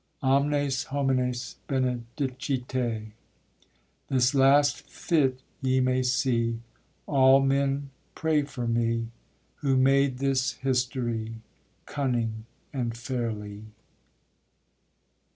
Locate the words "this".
4.07-4.33, 10.17-10.53